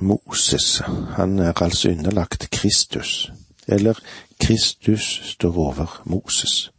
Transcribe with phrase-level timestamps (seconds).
[0.00, 0.82] Moses,
[1.16, 3.32] han er altså underlagt Kristus,
[3.68, 3.94] eller
[4.40, 6.70] Kristus står over Moses.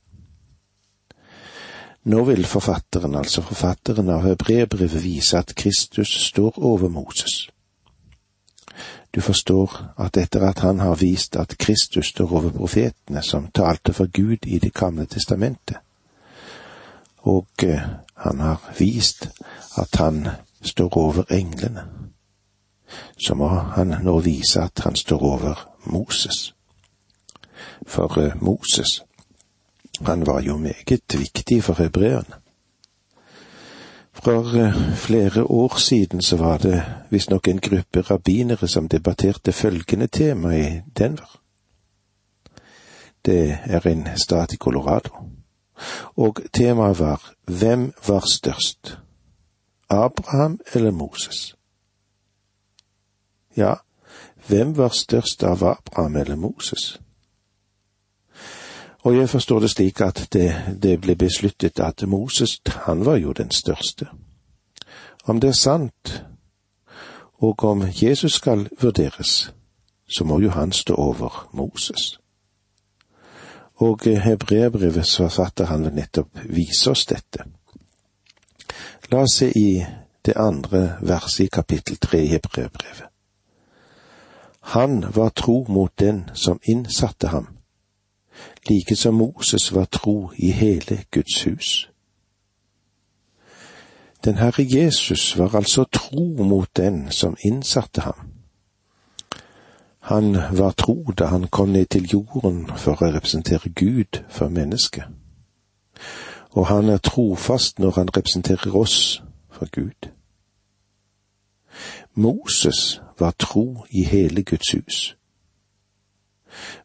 [2.03, 7.49] Nå vil forfatteren, altså forfatteren av Hebreerbrevet, vise at Kristus står over Moses.
[9.15, 13.93] Du forstår at etter at han har vist at Kristus står over profetene som talte
[13.93, 15.77] for Gud i Det gamle testamentet,
[17.17, 17.81] og eh,
[18.15, 19.29] han har vist
[19.77, 20.27] at han
[20.61, 21.83] står over englene,
[23.17, 26.53] så må han nå vise at han står over Moses.
[27.87, 29.01] For eh, Moses,
[30.05, 32.39] han var jo meget viktig for hebreerne.
[34.13, 40.07] For eh, flere år siden så var det visstnok en gruppe rabbinere som debatterte følgende
[40.07, 41.39] tema i Denver.
[43.25, 45.09] Det er en stat i Colorado.
[46.17, 48.97] Og temaet var Hvem var størst?
[49.89, 51.55] Abraham eller Moses?
[53.57, 53.73] Ja,
[54.47, 56.99] hvem var størst av Abraham eller Moses?
[59.01, 60.49] Og jeg forstår det slik at det,
[60.83, 64.07] det ble besluttet at Moses, han var jo den største.
[65.23, 66.23] Om det er sant,
[67.39, 69.53] og om Jesus skal vurderes,
[70.09, 72.19] så må jo han stå over Moses.
[73.75, 77.45] Og hebreerbrevets forfatter han vil nettopp vise oss dette.
[79.11, 79.85] La oss se i
[80.25, 83.08] det andre verset i kapittel tre i hebreerbrevet.
[84.69, 87.59] Han var tro mot den som innsatte ham
[88.69, 91.89] like som Moses var tro i hele Guds hus.
[94.25, 98.31] Den Herre Jesus var altså tro mot den som innsatte ham.
[99.99, 105.03] Han var tro da han kom ned til jorden for å representere Gud for mennesket.
[106.51, 110.09] Og han er trofast når han representerer oss for Gud.
[112.13, 115.15] Moses var tro i hele Guds hus.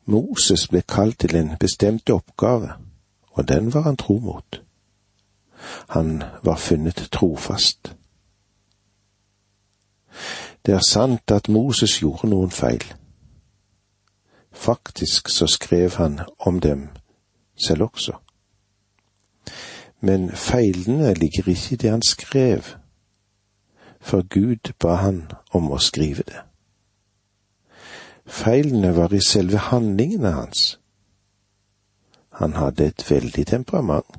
[0.05, 2.73] Moses ble kalt til en bestemt oppgave,
[3.31, 4.63] og den var han tro mot.
[5.89, 7.97] Han var funnet trofast.
[10.67, 12.85] Det er sant at Moses gjorde noen feil.
[14.53, 16.89] Faktisk så skrev han om dem
[17.67, 18.13] selv også.
[20.01, 22.63] Men feilene ligger ikke i det han skrev,
[24.05, 25.23] for Gud ba han
[25.57, 26.42] om å skrive det.
[28.27, 30.79] Feilene var i selve handlingene hans.
[32.41, 34.19] Han hadde et veldig temperament,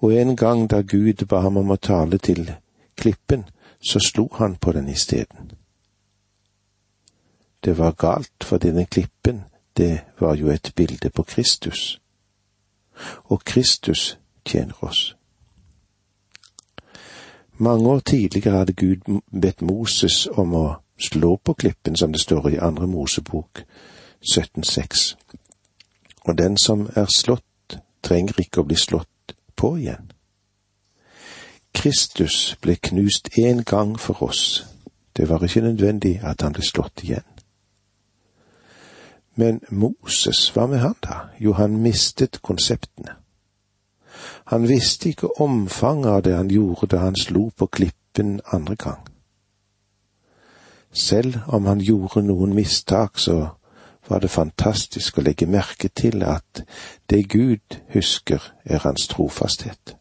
[0.00, 2.48] og en gang da Gud ba ham om å tale til
[2.96, 3.44] klippen,
[3.80, 5.52] så slo han på den isteden.
[7.64, 9.44] Det var galt, for denne klippen,
[9.76, 12.00] det var jo et bilde på Kristus,
[13.24, 14.16] og Kristus
[14.46, 15.16] tjener oss.
[17.58, 22.48] Mange år tidligere hadde Gud bedt Moses om å slå på klippen, som det står
[22.48, 23.62] i andre Mosebok
[24.20, 25.16] 17,6.
[26.24, 30.12] Og den som er slått, trenger ikke å bli slått på igjen.
[31.74, 34.66] Kristus ble knust én gang for oss,
[35.16, 37.24] det var ikke nødvendig at han ble slått igjen.
[39.36, 41.28] Men Moses, hva med han da?
[41.40, 43.16] Jo, han mistet konseptene.
[44.46, 49.02] Han visste ikke omfanget av det han gjorde da han slo på klippen andre gang.
[50.92, 53.48] Selv om han gjorde noen mistak, så
[54.08, 56.62] var det fantastisk å legge merke til at
[57.10, 59.96] det Gud husker, er hans trofasthet.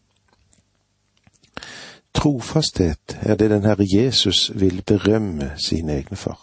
[2.14, 6.40] Trofasthet er det den Herre Jesus vil berømme sine egne for.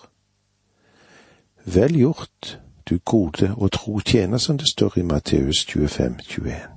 [1.64, 2.58] Vel gjort,
[2.90, 6.71] du gode og tro tjener, som det står i Matteus 25, 21.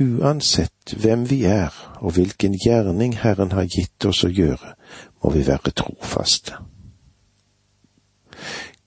[0.00, 1.70] Uansett hvem vi er
[2.02, 4.74] og hvilken gjerning Herren har gitt oss å gjøre,
[5.22, 6.58] må vi være trofaste.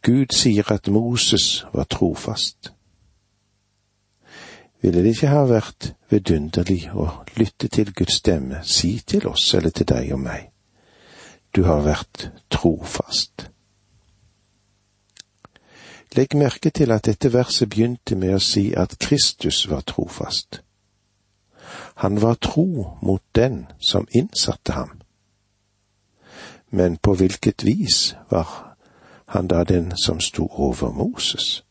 [0.04, 2.74] Gud sier at Moses var trofast.
[4.82, 7.08] Ville det ikke ha vært vidunderlig å
[7.40, 10.52] lytte til Guds stemme, si til oss eller til deg og meg,
[11.56, 13.48] du har vært trofast.
[16.16, 20.62] Legg merke til at dette verset begynte med å si at Kristus var trofast.
[21.98, 24.98] Han var tro mot den som innsatte ham
[26.70, 28.78] men på hvilket vis var
[29.26, 31.64] han da den som sto over Moses?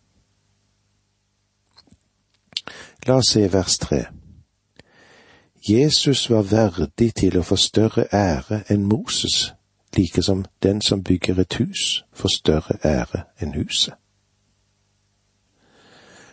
[3.07, 4.05] La oss se vers tre.
[5.69, 9.53] Jesus var verdig til å få større ære enn Moses,
[9.97, 13.95] like som den som bygger et hus får større ære enn huset.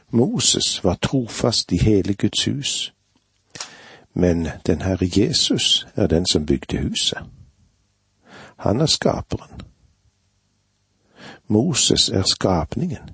[0.10, 2.94] Moses var trofast i hele Guds hus,
[4.14, 7.18] men den Herre Jesus er den som bygde huset.
[8.58, 9.62] Han er skaperen.
[11.48, 13.10] Moses er skapningen.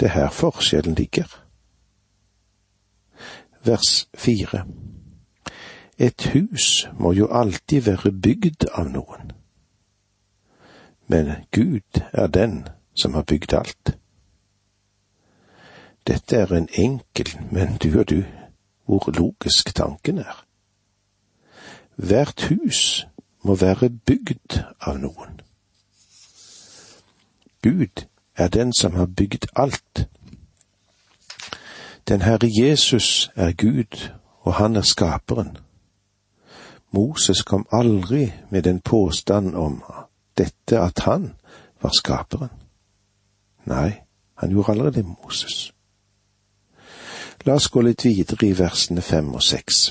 [0.00, 1.44] Det er her forskjellen ligger.
[3.64, 4.66] Vers fire.
[5.98, 9.32] Et hus må jo alltid være bygd av noen.
[11.06, 13.98] Men Gud er den som har bygd alt.
[16.06, 18.24] Dette er en enkel, men du og du,
[18.86, 20.44] hvor logisk tanken er.
[21.96, 23.06] Hvert hus
[23.42, 25.40] må være bygd av noen.
[27.62, 28.06] Gud
[28.36, 30.08] er den som har bygd alt.
[32.08, 35.56] Den Herre Jesus er Gud, og han er skaperen.
[36.90, 39.82] Moses kom aldri med en påstand om
[40.38, 41.34] dette at han
[41.82, 42.50] var skaperen.
[43.64, 43.92] Nei,
[44.34, 45.72] han gjorde aldri det, Moses.
[47.44, 49.88] La oss gå litt videre i versene fem og seks.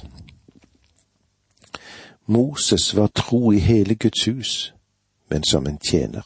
[2.31, 4.73] Moses var tro i hele Guds hus,
[5.29, 6.23] men som en tjener.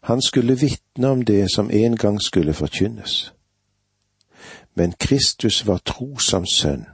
[0.00, 3.32] Han skulle vitne om det som en gang skulle forkynnes.
[4.74, 6.86] Men Kristus var tro som sønn,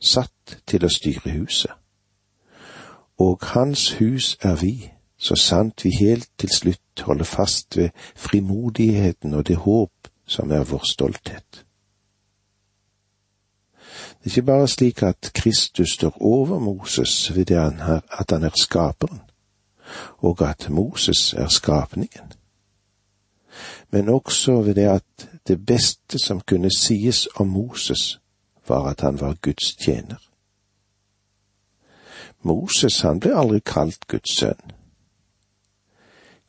[0.00, 1.72] satt til å styre huset.
[3.18, 9.34] Og hans hus er vi, så sant vi helt til slutt holder fast ved frimodigheten
[9.34, 11.67] og det håp som er vår stolthet.
[14.18, 17.56] Det er ikke bare slik at Kristus står over Moses ved det
[18.10, 19.20] at han er skaperen,
[20.18, 22.32] og at Moses er skapningen,
[23.90, 28.20] men også ved det at det beste som kunne sies om Moses,
[28.68, 30.16] var at han var Guds tjener.
[32.42, 34.72] Moses han ble aldri kalt Guds sønn.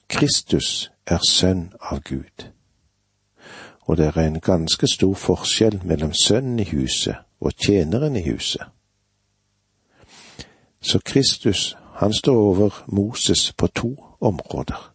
[0.09, 2.45] Kristus er sønn av Gud.
[3.81, 8.61] Og det er en ganske stor forskjell mellom sønnen i huset og tjeneren i huset.
[10.81, 14.93] Så Kristus, han står over Moses på to områder.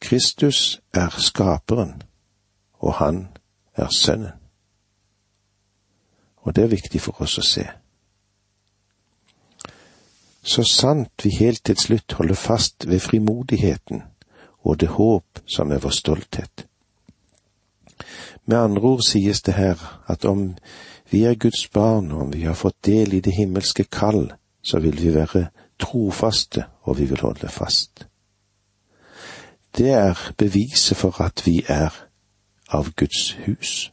[0.00, 2.02] Kristus er skaperen,
[2.72, 3.28] og han
[3.74, 4.32] er sønnen.
[6.36, 7.66] Og det er viktig for oss å se
[10.48, 14.02] så sant vi helt til slutt holder fast ved frimodigheten
[14.64, 16.67] og det håp som er vår stolthet.
[18.48, 20.54] Med andre ord sies det her at om
[21.10, 24.80] vi er Guds barn, og om vi har fått del i det himmelske kall, så
[24.80, 25.48] vil vi være
[25.78, 28.06] trofaste, og vi vil holde fast.
[29.76, 31.92] Det er beviset for at vi er
[32.68, 33.92] av Guds hus.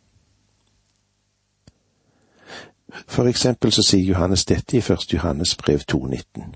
[3.07, 6.55] For eksempel så sier Johannes dette i første Johannes brev 2,19.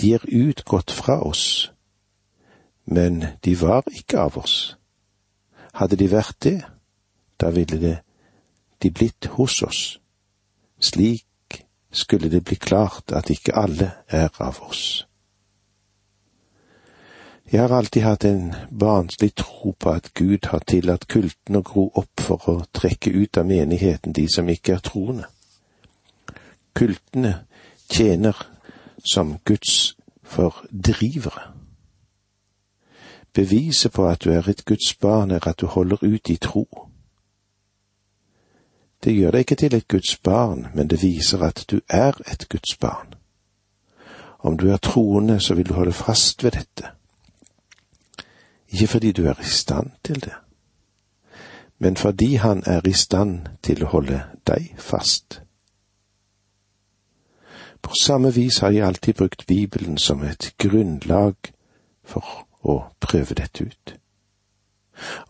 [0.00, 1.72] De er utgått fra oss,
[2.84, 4.76] men de var ikke av oss.
[5.74, 6.58] Hadde de vært det,
[7.42, 7.96] da ville det
[8.82, 10.00] de blitt hos oss.
[10.80, 15.06] Slik skulle det bli klart at ikke alle er av oss.
[17.52, 21.90] Jeg har alltid hatt en barnslig tro på at Gud har tillatt kulten å gro
[21.94, 25.26] opp for å trekke ut av menigheten de som ikke er troende.
[26.72, 27.34] Kultene
[27.92, 28.38] tjener
[29.04, 31.52] som Guds fordrivere.
[33.34, 36.66] Beviset på at du er et Guds barn, er at du holder ut i tro.
[39.02, 42.46] Det gjør deg ikke til et Guds barn, men det viser at du er et
[42.48, 43.14] Guds barn.
[44.38, 46.90] Om du er troende, så vil du holde fast ved dette
[48.72, 50.32] ikke fordi du er i stand til det,
[51.78, 55.42] men fordi han er i stand til å holde deg fast.
[57.82, 61.34] På samme vis har jeg alltid brukt Bibelen som et grunnlag
[62.04, 63.94] for å prøve dette ut.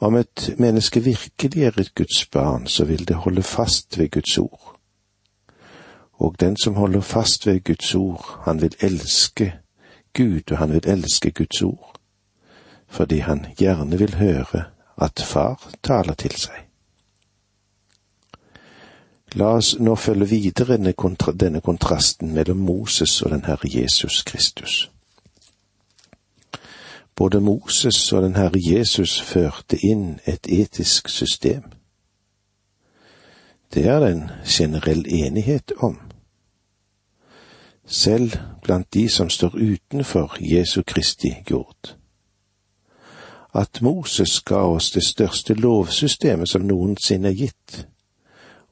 [0.01, 4.39] Om et menneske virkelig er et Guds barn, så vil det holde fast ved Guds
[4.39, 4.79] ord.
[6.13, 9.55] Og den som holder fast ved Guds ord, han vil elske
[10.15, 11.93] Gud, og han vil elske Guds ord
[12.93, 14.65] fordi han gjerne vil høre
[15.01, 16.59] at far taler til seg.
[19.41, 24.91] La oss nå følge videre denne kontrasten mellom Moses og den Herre Jesus Kristus.
[27.17, 31.63] Både Moses og den Herre Jesus førte inn et etisk system.
[33.75, 35.99] Det er det en generell enighet om.
[37.87, 41.97] Selv blant de som står utenfor Jesu Kristi jord
[43.55, 47.87] at Moses ga oss det største lovsystemet som noensinne er gitt,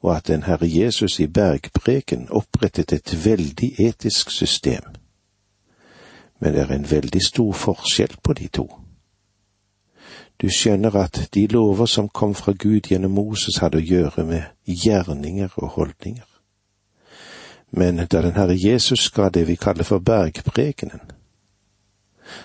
[0.00, 4.82] og at den Herre Jesus i bergpreken opprettet et veldig etisk system.
[6.40, 8.68] Men det er en veldig stor forskjell på de to.
[10.40, 14.42] Du skjønner at de lover som kom fra Gud gjennom Moses, hadde å gjøre med
[14.64, 16.24] gjerninger og holdninger.
[17.70, 21.12] Men da den Herre Jesus ga det vi kaller for bergprekenen,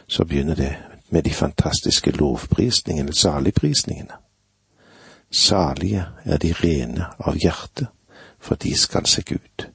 [0.07, 0.75] så begynner det
[1.09, 4.19] med de fantastiske lovprisningene, saligprisningene.
[5.31, 7.87] Salige er de rene av hjerte,
[8.39, 9.69] for de skal se Gud.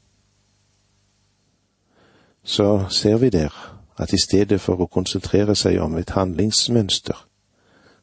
[2.44, 3.69] Så ser vi der
[4.00, 7.26] at i stedet for å konsentrere seg om et handlingsmønster,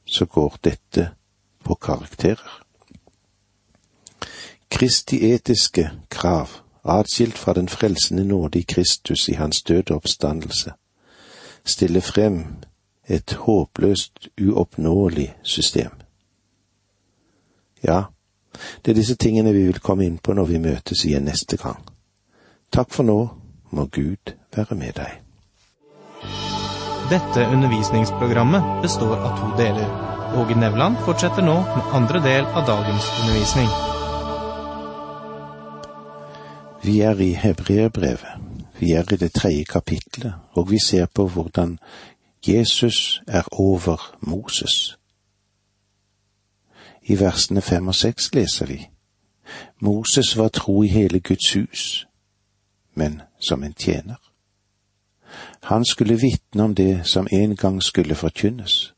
[0.05, 1.09] så går dette
[1.65, 2.61] på karakterer.
[4.69, 10.71] Kristi etiske krav, atskilt fra den frelsende nåde i Kristus i hans døde oppstandelse,
[11.65, 12.43] stiller frem
[13.07, 15.91] et håpløst uoppnåelig system.
[17.83, 18.03] Ja,
[18.85, 21.81] det er disse tingene vi vil komme inn på når vi møtes igjen neste gang.
[22.71, 23.21] Takk for nå,
[23.71, 25.26] må Gud være med deg.
[27.09, 29.89] Dette undervisningsprogrammet består av to deler.
[30.35, 33.69] Åge Nevland fortsetter nå med andre del av dagens undervisning.
[36.83, 38.43] Vi er i Hebreerbrevet.
[38.79, 41.79] Vi er i det tredje kapitlet, og vi ser på hvordan
[42.47, 44.97] Jesus er over Moses.
[47.03, 48.81] I versene fem og seks leser vi
[49.79, 52.07] Moses var tro i hele Guds hus,
[52.95, 54.19] men som en tjener.
[55.63, 58.93] Han skulle vitne om det som en gang skulle forkynnes.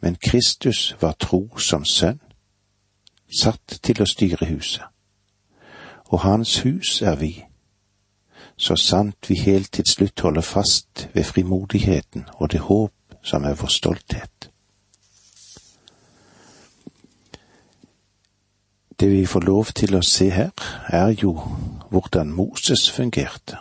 [0.00, 2.20] Men Kristus var tro som sønn,
[3.40, 4.84] satt til å styre huset.
[6.06, 7.32] Og hans hus er vi,
[8.56, 12.92] så sant vi helt til slutt holder fast ved frimodigheten og det håp
[13.22, 14.50] som er vår stolthet.
[19.00, 20.52] Det vi får lov til å se her,
[20.88, 21.34] er jo
[21.90, 23.58] hvordan Moses fungerte.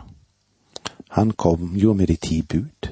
[1.16, 2.90] Han kom jo med de ti bud.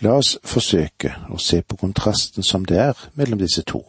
[0.00, 3.82] La oss forsøke å se på kontrasten som det er mellom disse to.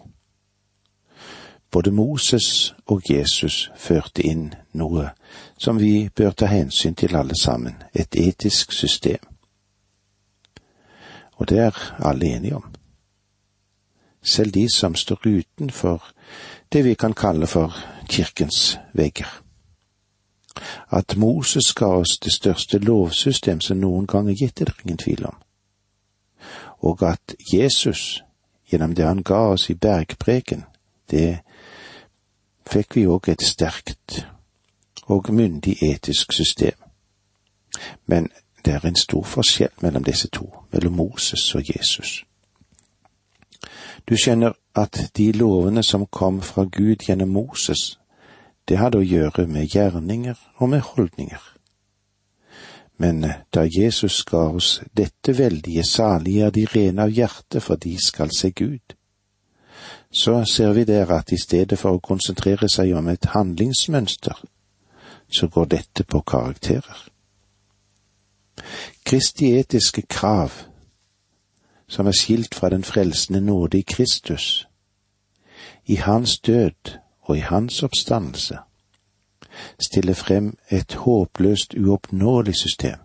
[1.72, 5.08] Både Moses og Jesus førte inn noe
[5.56, 9.24] som vi bør ta hensyn til alle sammen, et etisk system.
[11.40, 12.66] Og det er alle enige om.
[14.22, 16.12] Selv de som står utenfor
[16.74, 17.72] det vi kan kalle for
[18.10, 19.49] kirkens vegger.
[20.92, 24.98] At Moses ga oss det største lovsystem som noen gang er gitt, er det ingen
[24.98, 25.36] tvil om.
[26.80, 28.24] Og at Jesus,
[28.72, 30.64] gjennom det han ga oss i bergpreken,
[31.12, 31.40] det
[32.70, 34.26] fikk vi òg et sterkt
[35.10, 36.78] og myndig etisk system.
[38.06, 38.30] Men
[38.66, 42.24] det er en stor forskjell mellom disse to, mellom Moses og Jesus.
[44.10, 47.99] Du skjønner at de lovene som kom fra Gud gjennom Moses,
[48.70, 51.42] det hadde å gjøre med gjerninger og med holdninger.
[53.02, 53.24] Men
[53.56, 58.34] da Jesus ga oss dette veldige salige er de rene av hjerte, for de skal
[58.36, 58.96] se Gud,
[60.12, 64.36] så ser vi der at i stedet for å konsentrere seg om et handlingsmønster,
[65.32, 67.06] så går dette på karakterer.
[69.06, 70.66] Kristi etiske krav,
[71.88, 74.68] som er skilt fra den frelsende nåde i Kristus,
[75.86, 77.00] i hans død
[77.30, 78.58] og i hans oppstandelse,
[79.80, 82.98] stiller frem et håpløst uoppnåelig system.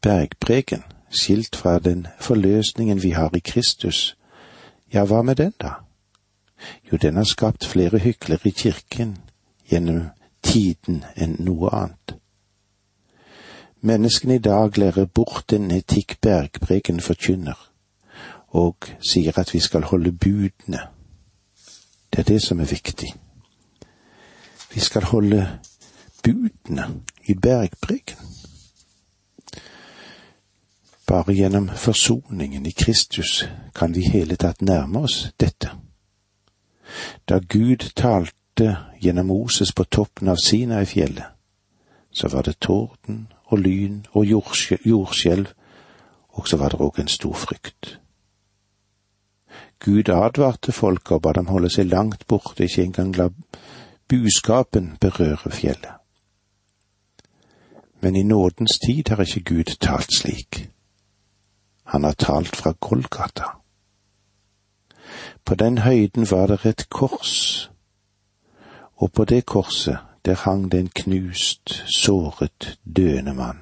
[0.00, 4.16] Bergpreken, skilt fra den forløsningen vi har i Kristus,
[4.92, 5.70] ja, hva med den, da?
[6.92, 9.16] Jo, den har skapt flere hyklere i kirken
[9.70, 10.10] gjennom
[10.42, 12.16] tiden enn noe annet.
[13.80, 17.58] Menneskene i dag lærer bort den etikk bergpreken forkynner,
[18.48, 20.93] og sier at vi skal holde budene.
[22.14, 23.14] Det er det som er viktig.
[24.74, 25.58] Vi skal holde
[26.22, 28.16] budene i bergpreken.
[31.06, 35.72] Bare gjennom forsoningen i Kristus kan vi hele tatt nærme oss dette.
[37.28, 41.26] Da Gud talte gjennom Moses på toppen av Sinai-fjellet,
[42.12, 44.24] så var det torden og lyn og
[44.86, 45.50] jordskjelv,
[46.28, 47.98] og så var det òg en stor frykt.
[49.80, 53.28] Gud advarte folket og ba dem holde seg langt borte, ikke engang la
[54.08, 56.00] buskapen berøre fjellet.
[58.00, 60.70] Men i nådens tid har ikke Gud talt slik.
[61.84, 63.44] Han har talt fra Golgata.
[65.44, 67.70] På den høyden var det et kors,
[68.96, 73.58] og på det korset der hang det en knust, såret, døende mann,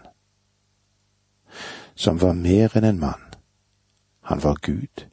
[1.95, 3.25] som var mer enn en mann.
[4.23, 5.12] Han var Gud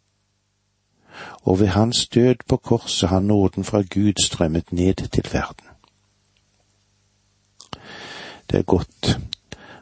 [1.42, 5.66] og ved hans død på korset har nåden fra Gud strømmet ned til verden.
[8.52, 9.20] Det er godt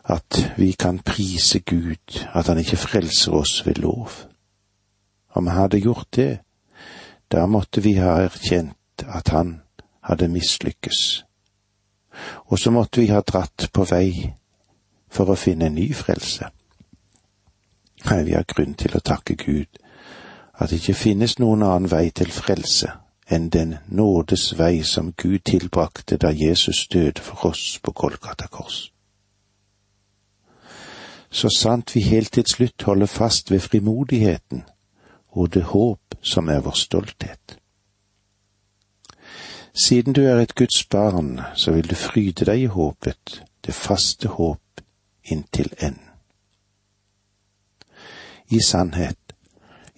[0.06, 4.10] at vi kan prise Gud, at han ikke frelser oss ved lov.
[5.29, 6.39] Om han hadde gjort det,
[7.32, 9.62] da måtte vi ha erkjent at han
[10.03, 11.25] hadde mislykkes,
[12.46, 14.34] og så måtte vi ha dratt på vei
[15.12, 16.48] for å finne en ny frelse.
[18.08, 19.79] Nei, vi har grunn til å takke Gud
[20.58, 22.92] at det ikke finnes noen annen vei til frelse
[23.30, 28.92] enn den nådes vei som Gud tilbrakte da Jesus døde for oss på Kolgata kors.
[31.30, 34.64] Så sant vi helt til slutt holder fast ved frimodigheten
[35.30, 37.58] og det håp som er vår stolthet.
[39.84, 44.28] Siden du er et Guds barn, så vil du fryde deg i håpet, det faste
[44.28, 44.82] håp
[45.24, 46.04] inntil enden.
[48.50, 49.27] I sannhet,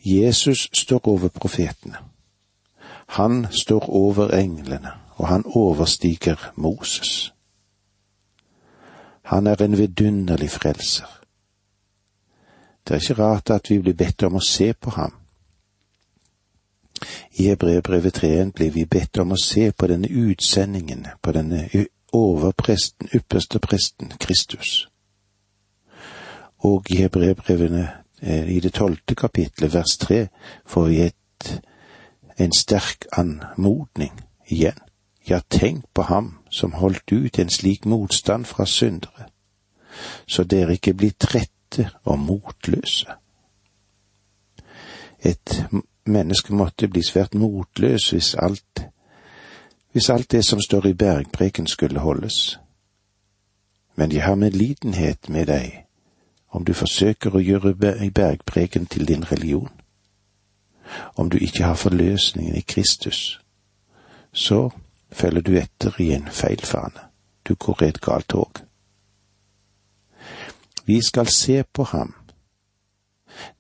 [0.10, 1.98] Jesus står over profetene.
[3.10, 7.34] Han står over englene, og han overstiger Moses.
[9.22, 11.20] Han er en vidunderlig frelser.
[12.88, 15.14] Det er ikke rart at vi blir bedt om å se på ham.
[17.32, 21.68] I Hebreerbrevet 3 blir vi bedt om å se på denne utsendingen, på denne
[22.14, 24.88] overpresten, ypperste presten, Kristus.
[26.60, 27.88] Og i Hebreerbrevene,
[28.22, 30.28] i det tolvte kapitlet, vers tre,
[30.66, 31.62] får vi et,
[32.38, 34.80] en sterk anmodning igjen.
[35.30, 39.30] Ja, tenk på ham som holdt ut en slik motstand fra syndere,
[40.28, 43.14] så dere ikke blir trette og motløse.
[45.20, 45.66] Et
[46.06, 48.86] menneske måtte bli svært motløs hvis alt,
[49.92, 52.60] hvis alt det som står i bergpreken skulle holdes.
[53.96, 55.89] Men jeg har medlidenhet med deg
[56.50, 59.70] om du forsøker å gjøre bergpreken til din religion.
[61.16, 63.42] Om du ikke har forløsningen i Kristus,
[64.34, 64.70] så
[65.12, 67.10] følger du etter i en feilfane.
[67.48, 68.62] Du går i et galt tog.
[70.86, 72.16] Vi skal se på ham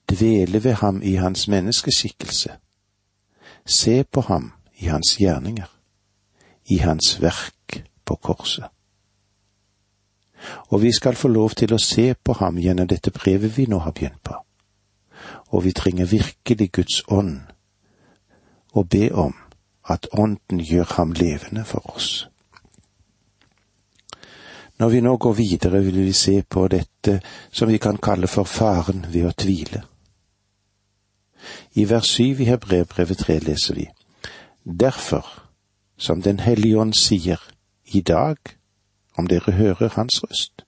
[0.10, 2.50] dvele ved ham i hans menneskeskikkelse,
[3.66, 5.70] se på ham i hans gjerninger,
[6.66, 8.66] i hans verk på korset.
[10.70, 13.80] Og vi skal få lov til å se på ham gjennom dette brevet vi nå
[13.84, 14.36] har begynt på,
[15.52, 17.40] og vi trenger virkelig Guds ånd
[18.74, 19.34] og be om
[19.90, 22.30] at Ånden gjør ham levende for oss.
[24.80, 27.20] Når vi nå går videre, vil vi se på dette
[27.52, 29.82] som vi kan kalle for faren ved å tvile.
[31.76, 33.90] I vers syv i Hebrevbrevet tre leser vi
[34.64, 35.26] Derfor,
[35.98, 37.40] som Den hellige ånd sier,
[37.86, 38.38] i dag,
[39.20, 40.66] om dere hører hans røst.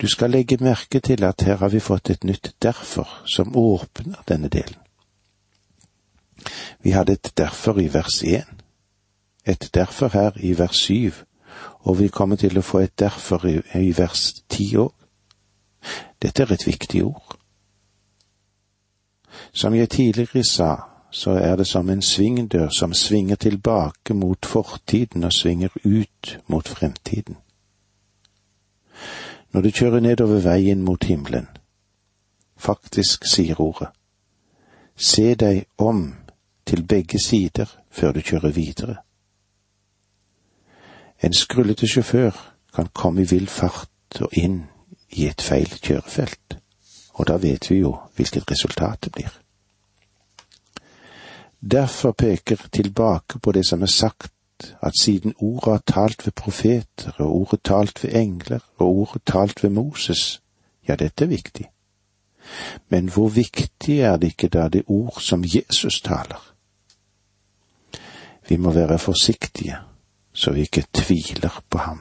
[0.00, 4.22] Du skal legge merke til at her har vi fått et nytt derfor som åpner
[4.28, 4.80] denne delen.
[6.82, 8.60] Vi hadde et derfor i vers én,
[9.46, 11.12] et derfor her i vers syv,
[11.80, 14.92] og vi kommer til å få et derfor i, i vers ti òg.
[16.22, 17.38] Dette er et viktig ord.
[19.52, 20.74] Som jeg tidligere sa,
[21.16, 26.68] så er det som en svingdør som svinger tilbake mot fortiden og svinger ut mot
[26.68, 27.36] fremtiden.
[29.52, 31.46] Når du kjører nedover veien mot himmelen,
[32.56, 33.88] faktisk sier ordet,
[34.96, 36.14] se deg om
[36.66, 38.96] til begge sider før du kjører videre.
[41.22, 42.36] En skrullete sjåfør
[42.74, 44.66] kan komme i vill fart og inn
[45.16, 46.60] i et feil kjørefelt,
[47.14, 49.45] og da vet vi jo hvilket resultat det blir.
[51.70, 54.32] Derfor peker tilbake på det som er sagt,
[54.82, 59.62] at siden ordet har talt ved profeter, og ordet talt ved engler, og ordet talt
[59.62, 60.42] ved Moses,
[60.88, 61.70] ja, dette er viktig.
[62.88, 66.54] Men hvor viktig er det ikke da det ord som Jesus taler?
[68.48, 69.76] Vi må være forsiktige,
[70.32, 72.00] så vi ikke tviler på ham.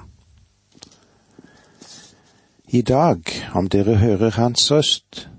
[2.67, 3.23] I dag,
[3.53, 5.29] om dere hører hans røst,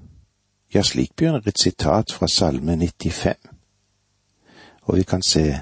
[0.74, 3.55] ja, slik begynner et sitat fra Salme 95
[4.86, 5.60] og vi kan se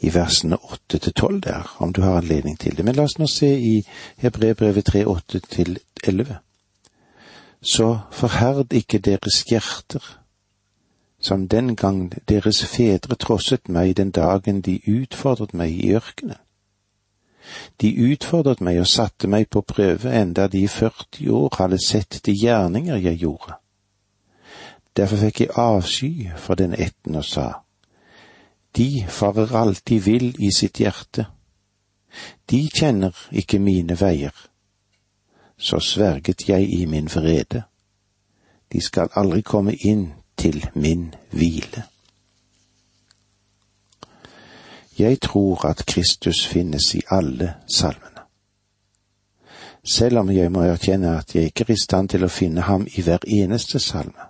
[0.00, 2.84] i versene åtte til tolv der, om du har anledning til det.
[2.84, 3.74] Men la oss nå se i
[4.22, 6.38] Hebrebrevet 3, åtte til elleve.
[7.62, 10.04] Så forherd ikke deres hjerter,
[11.20, 16.40] som den gang deres fedre trosset meg den dagen de utfordret meg i ørkenen.
[17.80, 22.20] De utfordret meg og satte meg på prøve enda de i 40 år hadde sett
[22.26, 23.58] de gjerninger jeg gjorde.
[24.96, 27.52] Derfor fikk jeg avsky for den etten og sa,
[28.76, 31.26] de farer alltid vill i sitt hjerte.
[32.46, 34.34] De kjenner ikke mine veier.
[35.58, 37.62] Så sverget jeg i min vrede.
[38.72, 41.84] De skal aldri komme inn til min hvile.
[44.98, 48.20] Jeg tror at Kristus finnes i alle salmene.
[49.84, 52.86] Selv om jeg må erkjenne at jeg ikke er i stand til å finne ham
[52.86, 54.28] i hver eneste salme.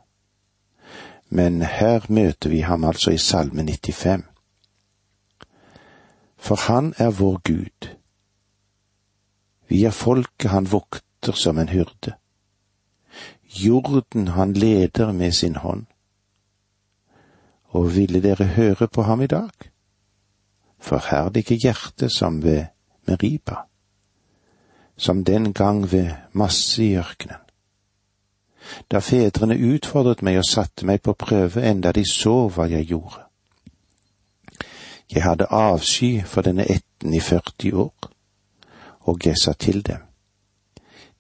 [1.31, 4.30] Men her møter vi ham altså i Salme 95.
[6.41, 7.89] For han er vår Gud,
[9.71, 12.17] Vi er folket han vokter som en hyrde.
[13.47, 15.87] Jorden han leder med sin hånd.
[17.71, 19.51] Og ville dere høre på ham i dag?
[20.79, 22.65] Forherdige hjertet som ved
[23.07, 23.57] Meriba,
[24.97, 27.39] som den gang ved masse i ørkenen.
[28.91, 33.30] Da fedrene utfordret meg og satte meg på prøve enda de så hva jeg gjorde.
[35.15, 38.11] Jeg hadde avsky for denne ætten i 40 år,
[39.01, 39.99] og jeg sa til dem,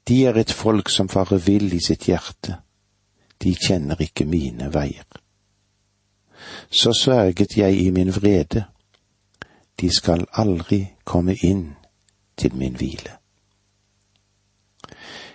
[0.08, 2.56] de er et folk som farer vill i sitt hjerte,
[3.42, 5.06] de kjenner ikke mine veier.
[6.70, 8.64] Så sverget jeg i min vrede,
[9.80, 11.76] de skal aldri komme inn
[12.36, 13.16] til min hvile.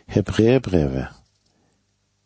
[0.06, 1.08] Hebreerbrevet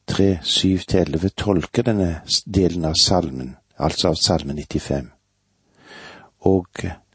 [0.08, 5.12] 3, 7-11 tolker denne delen av salmen, altså av salme 95,
[6.40, 6.68] og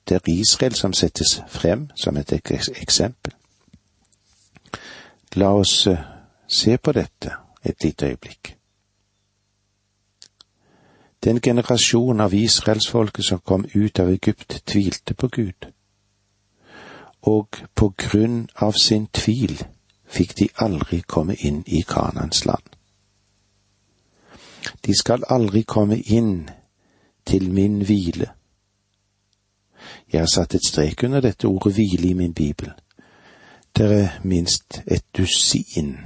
[0.09, 3.33] det er Israel som settes frem som et eksempel.
[5.35, 5.99] La oss eh,
[6.49, 7.33] se på dette
[7.65, 8.57] et lite øyeblikk.
[11.25, 15.67] Den generasjon av israelsfolket som kom ut av Egypt, tvilte på Gud,
[17.23, 19.57] og på grunn av sin tvil
[20.05, 22.69] fikk de aldri komme inn i Kanans land.
[24.85, 26.51] De skal aldri komme inn
[27.27, 28.29] til min hvile.
[30.15, 32.71] Jeg har satt et strek under dette ordet hvile i min bibel.
[33.77, 35.97] Det er minst et dusin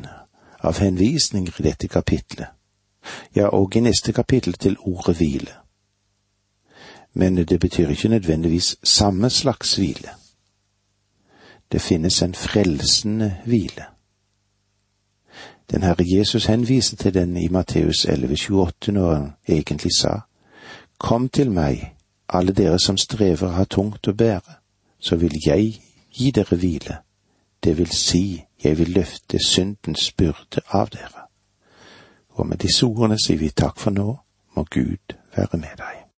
[0.65, 2.47] av henvisninger i dette kapitlet,
[3.37, 5.53] ja, og i neste kapittel til ordet hvile.
[7.13, 10.09] Men det betyr ikke nødvendigvis samme slags hvile.
[11.73, 13.85] Det finnes en frelsende hvile.
[15.71, 20.21] Den Herre Jesus henviser til den i Matteus 11,28 når han egentlig sa,
[20.99, 21.98] Kom til meg,
[22.29, 24.59] alle dere som strever har tungt å bære,
[25.01, 25.81] så vil jeg
[26.13, 26.99] gi dere hvile,
[27.65, 31.29] det vil si, jeg vil løfte syndens byrde av dere.
[32.39, 34.11] Og med disse ordene sier vi takk for nå,
[34.55, 35.98] må Gud være med deg.